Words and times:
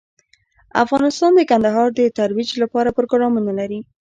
افغانستان 0.83 1.31
د 1.35 1.41
کندهار 1.51 1.87
د 1.93 2.01
ترویج 2.17 2.49
لپاره 2.63 2.95
پروګرامونه 2.97 3.51
لري. 3.59 3.79